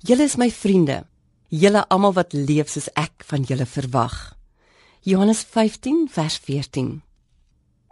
Julle 0.00 0.24
is 0.24 0.38
my 0.40 0.48
vriende. 0.48 1.02
Julle 1.52 1.82
almal 1.92 2.14
wat 2.16 2.32
leef 2.32 2.70
soos 2.72 2.86
ek 2.96 3.20
van 3.28 3.42
julle 3.44 3.66
verwag. 3.68 4.14
Johannes 5.04 5.42
15 5.44 6.06
vers 6.08 6.38
14. 6.40 7.02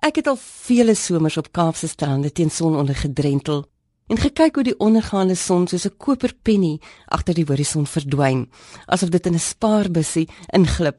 Ek 0.00 0.16
het 0.16 0.30
al 0.30 0.38
vele 0.40 0.94
somers 0.96 1.36
op 1.36 1.50
Kaapse 1.52 1.90
strande 1.90 2.30
teen 2.32 2.48
sononder 2.48 2.96
gedrentel 2.96 3.66
en 4.08 4.16
gekyk 4.16 4.56
hoe 4.56 4.64
die 4.70 4.76
ondergaande 4.80 5.36
son 5.36 5.66
soos 5.68 5.84
'n 5.84 5.96
koperpennie 5.98 6.80
agter 7.12 7.34
die 7.34 7.44
horison 7.44 7.84
verdwyn, 7.86 8.48
asof 8.86 9.10
dit 9.10 9.26
in 9.26 9.34
'n 9.34 9.38
spaarbusie 9.52 10.28
inglip. 10.52 10.96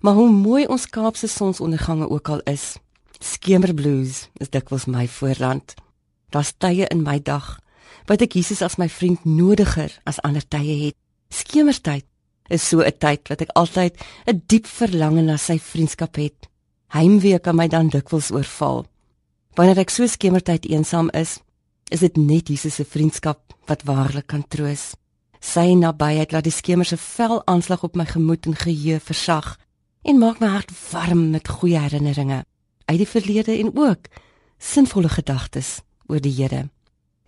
Maar 0.00 0.14
hoe 0.14 0.30
mooi 0.30 0.66
ons 0.66 0.88
Kaapse 0.90 1.28
sonsondergange 1.28 2.10
ook 2.10 2.28
al 2.28 2.40
is, 2.40 2.76
skemerblues 3.18 4.28
is 4.34 4.50
dikwels 4.50 4.84
my 4.84 5.08
voorland. 5.08 5.74
Daar's 6.28 6.52
tye 6.58 6.86
in 6.86 7.02
my 7.02 7.22
dag 7.22 7.60
wat 8.06 8.22
ek 8.22 8.36
Jesus 8.38 8.62
as 8.62 8.78
my 8.78 8.88
vriend 8.88 9.24
nodiger 9.24 9.92
as 10.04 10.20
ander 10.26 10.44
tye 10.48 10.76
het. 10.86 10.96
Skemertyd 11.30 12.06
is 12.50 12.68
so 12.68 12.80
'n 12.80 12.98
tyd 12.98 13.28
wat 13.28 13.40
ek 13.40 13.54
altyd 13.54 13.94
'n 14.26 14.42
diep 14.46 14.66
verlange 14.66 15.22
na 15.22 15.36
sy 15.36 15.58
vriendskap 15.58 16.16
het. 16.16 16.48
Heimwee 16.88 17.38
kan 17.38 17.56
my 17.56 17.68
dan 17.68 17.88
dikwels 17.88 18.30
oorval. 18.30 18.86
Wanneer 19.54 19.78
ek 19.78 19.90
so 19.90 20.06
skemertyd 20.06 20.66
eensaam 20.66 21.10
is, 21.10 21.38
is 21.90 22.00
dit 22.00 22.16
net 22.16 22.48
Jesus 22.48 22.74
se 22.74 22.84
vriendskap 22.84 23.54
wat 23.66 23.82
waarlik 23.82 24.26
kan 24.26 24.44
troos. 24.48 24.94
Sy 25.40 25.74
nabyheid 25.74 26.32
laat 26.32 26.44
die 26.44 26.52
skemer 26.52 26.84
se 26.84 26.96
vel 26.96 27.42
aanslag 27.46 27.82
op 27.82 27.96
my 27.96 28.04
gemoed 28.04 28.46
en 28.46 28.54
geheue 28.54 29.00
versag 29.00 29.56
en 30.02 30.18
maak 30.18 30.40
my 30.40 30.46
hart 30.46 30.70
warm 30.92 31.30
met 31.30 31.48
goeie 31.48 31.78
herinneringe 31.78 32.44
uit 32.90 32.98
die 32.98 33.08
verlede 33.08 33.58
en 33.58 33.70
ook 33.76 34.10
sinvolle 34.58 35.08
gedagtes 35.08 35.80
oor 36.06 36.20
die 36.20 36.34
Here. 36.34 36.68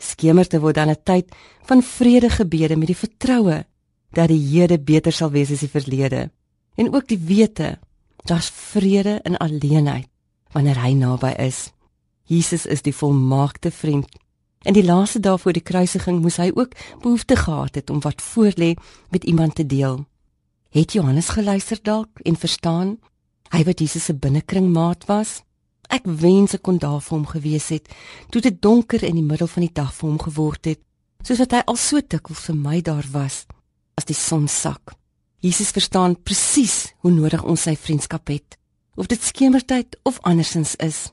Skemerte 0.02 0.60
word 0.60 0.74
dan 0.74 0.90
'n 0.90 1.02
tyd 1.04 1.30
van 1.68 1.82
vrede 1.82 2.30
gebede 2.30 2.76
met 2.76 2.90
die 2.90 3.02
vertroue 3.04 3.64
dat 4.12 4.28
die 4.28 4.42
Here 4.50 4.78
beter 4.78 5.12
sal 5.12 5.30
wees 5.30 5.50
as 5.50 5.60
die 5.60 5.70
verlede 5.70 6.30
en 6.74 6.94
ook 6.94 7.08
die 7.08 7.18
wete 7.18 7.78
daar's 8.24 8.50
vrede 8.50 9.20
in 9.22 9.36
alleenheid 9.36 10.08
wanneer 10.52 10.82
hy 10.82 10.92
naby 10.92 11.32
is. 11.38 11.72
Jesus 12.28 12.66
is 12.66 12.82
die 12.82 12.94
volmaakte 12.94 13.70
vriend. 13.70 14.06
In 14.62 14.76
die 14.76 14.84
laaste 14.84 15.20
dae 15.20 15.38
voor 15.38 15.52
die 15.56 15.64
kruisiging 15.64 16.20
moes 16.22 16.36
hy 16.36 16.50
ook 16.54 16.76
behoefte 17.02 17.36
gehad 17.36 17.74
het 17.74 17.90
om 17.90 18.00
wat 18.00 18.22
voorlê 18.22 18.74
met 19.10 19.24
iemand 19.24 19.54
te 19.54 19.66
deel. 19.66 20.04
Het 20.70 20.92
Johannes 20.92 21.28
geluister 21.28 21.78
dalk 21.82 22.20
en 22.22 22.36
verstaan 22.36 22.98
hy 23.52 23.64
wat 23.64 23.80
Jesus 23.80 24.04
se 24.04 24.14
binnekring 24.14 24.70
maat 24.72 25.04
was? 25.06 25.42
Ek 25.92 26.06
wens 26.08 26.54
ek 26.56 26.62
kon 26.64 26.78
daar 26.80 27.02
vir 27.04 27.12
hom 27.18 27.26
gewees 27.28 27.68
het 27.74 27.90
toe 28.32 28.40
dit 28.40 28.56
donker 28.64 29.02
in 29.04 29.18
die 29.18 29.26
middel 29.26 29.50
van 29.50 29.66
die 29.66 29.74
dag 29.76 29.92
vir 29.92 30.08
hom 30.08 30.20
geword 30.22 30.70
het, 30.70 30.80
soos 31.20 31.42
wat 31.42 31.52
hy 31.52 31.60
al 31.68 31.76
so 31.76 32.00
dikwels 32.00 32.46
vir 32.48 32.56
my 32.56 32.80
daar 32.80 33.06
was 33.12 33.44
as 34.00 34.08
die 34.08 34.16
son 34.16 34.48
sak. 34.48 34.94
Jesus 35.44 35.74
verstaan 35.74 36.16
presies 36.16 36.94
hoe 37.04 37.12
nodig 37.12 37.42
ons 37.44 37.66
sy 37.66 37.74
vriendskap 37.76 38.30
het, 38.32 38.56
of 38.96 39.10
dit 39.10 39.20
skemertyd 39.20 39.98
of 40.08 40.20
andersins 40.24 40.76
is. 40.80 41.10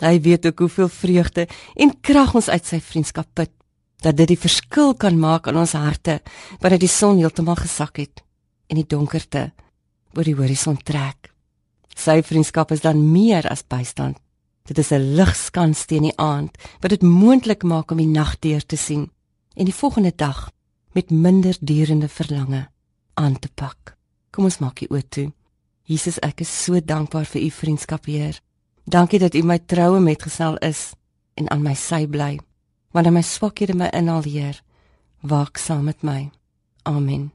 Hy 0.00 0.16
weet 0.24 0.46
ook 0.48 0.64
hoeveel 0.64 0.88
vreugde 0.88 1.46
en 1.76 1.92
krag 2.00 2.32
ons 2.38 2.48
uit 2.48 2.64
sy 2.66 2.80
vriendskap 2.80 3.28
put, 3.36 3.52
dat 4.02 4.16
dit 4.16 4.32
die 4.32 4.40
verskil 4.40 4.96
kan 4.98 5.18
maak 5.18 5.50
in 5.50 5.60
ons 5.60 5.76
harte 5.76 6.20
wanneer 6.62 6.80
die 6.80 6.90
son 6.90 7.20
heeltemal 7.20 7.60
gesak 7.60 8.00
het 8.00 8.24
en 8.72 8.80
die 8.80 8.88
donkerte 8.88 9.50
oor 10.16 10.24
die 10.24 10.38
horison 10.38 10.80
trek. 10.80 11.28
Sy 11.94 12.22
vriendskap 12.22 12.72
is 12.72 12.80
dan 12.80 13.12
meer 13.12 13.48
as 13.50 13.64
bystand. 13.66 14.18
Dit 14.64 14.78
is 14.78 14.92
'n 14.92 15.14
ligskans 15.14 15.84
teen 15.84 16.02
die 16.02 16.16
aand 16.16 16.56
wat 16.80 16.90
dit 16.90 17.02
moontlik 17.02 17.62
maak 17.62 17.90
om 17.90 17.96
die 17.96 18.06
nag 18.06 18.38
deur 18.38 18.66
te 18.66 18.76
sien 18.76 19.10
en 19.54 19.64
die 19.64 19.74
volgende 19.74 20.12
dag 20.16 20.50
met 20.92 21.10
minder 21.10 21.56
durende 21.60 22.08
verlange 22.08 22.68
aan 23.14 23.38
te 23.38 23.48
pak. 23.54 23.96
Kom 24.30 24.44
ons 24.44 24.58
maak 24.58 24.78
die 24.78 24.88
oë 24.88 25.08
toe. 25.08 25.32
Jesus, 25.82 26.18
ek 26.22 26.40
is 26.40 26.64
so 26.64 26.80
dankbaar 26.80 27.26
vir 27.26 27.42
u 27.42 27.50
vriendskap, 27.50 28.06
Heer. 28.06 28.40
Dankie 28.84 29.18
dat 29.18 29.34
u 29.34 29.42
my 29.42 29.58
troue 29.58 30.00
metgesel 30.00 30.56
is 30.56 30.92
en 31.34 31.50
aan 31.50 31.62
my 31.62 31.74
sy 31.74 32.06
bly. 32.06 32.38
Wanneer 32.92 33.12
my 33.12 33.22
swakhede 33.22 33.74
my 33.74 33.90
inhaal, 33.92 34.22
Heer, 34.22 34.62
waak 35.20 35.58
saam 35.58 35.84
met 35.84 36.02
my. 36.02 36.30
Amen. 36.82 37.30